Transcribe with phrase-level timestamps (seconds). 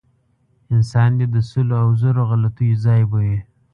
[0.73, 3.37] انسان دی د سلو او زرو غلطیو ځای به وي.